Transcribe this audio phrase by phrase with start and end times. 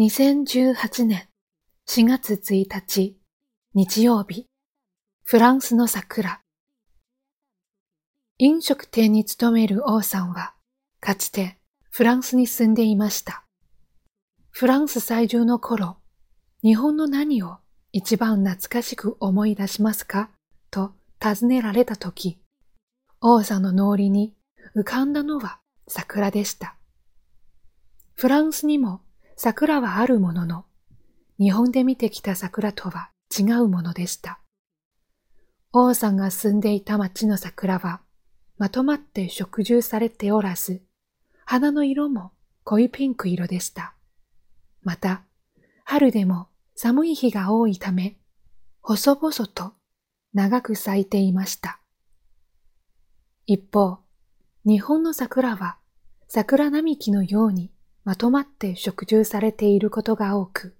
[0.00, 1.28] 2018年
[1.86, 3.18] 4月1日
[3.74, 4.46] 日曜日
[5.24, 6.40] フランスの桜
[8.38, 10.54] 飲食店に勤める王さんは
[11.00, 11.58] かつて
[11.90, 13.44] フランスに住んでいました。
[14.48, 15.98] フランス在住の頃、
[16.62, 17.58] 日本の何を
[17.92, 20.30] 一番懐かしく思い出しますか？
[20.70, 22.38] と尋ねられたとき、
[23.20, 24.32] 王さんの脳裏に
[24.74, 26.76] 浮かんだのは桜でした。
[28.14, 29.02] フランスにも
[29.42, 30.66] 桜はあるものの、
[31.38, 34.38] 日本で見てきた桜とは違うものでした。
[35.72, 38.02] 王さんが住んでいた町の桜は、
[38.58, 40.82] まとまって植樹されておらず、
[41.46, 42.32] 花の色も
[42.64, 43.94] 濃いピンク色でした。
[44.82, 45.22] また、
[45.84, 48.18] 春でも寒い日が多いため、
[48.82, 49.72] 細々と
[50.34, 51.80] 長く咲いていました。
[53.46, 54.00] 一方、
[54.66, 55.78] 日本の桜は
[56.28, 57.72] 桜並木のように
[58.04, 60.74] まとまって植樹されていることが多く、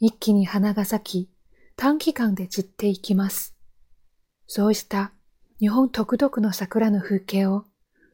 [0.00, 1.30] 一気に花が咲き、
[1.76, 3.56] 短期間で散っていきます。
[4.46, 5.12] そうした
[5.58, 7.64] 日本独特の桜の風景を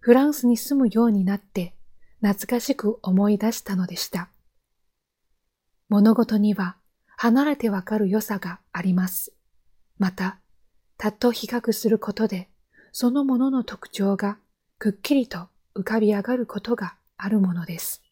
[0.00, 1.74] フランスに住むようになって
[2.22, 4.30] 懐かしく思い出したのでした。
[5.88, 6.76] 物事には
[7.16, 9.32] 離れてわかる良さがあります。
[9.98, 10.38] また、
[10.96, 12.48] たっと比較することで、
[12.92, 14.38] そのものの特徴が
[14.78, 18.02] くっきりと浮かび上がることがあるものです。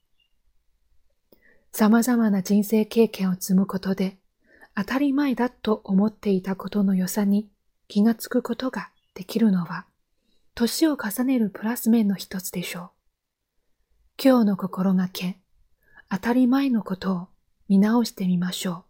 [1.79, 4.19] 様々な人生経験を積むことで、
[4.75, 7.49] 当たり前だと思っていたことの良さに
[7.87, 9.87] 気がつくことができるのは、
[10.57, 12.91] 年を重ねるプラス面の一つでしょう。
[14.21, 15.39] 今日の心がけ、
[16.11, 17.29] 当たり前のことを
[17.69, 18.88] 見直してみましょう。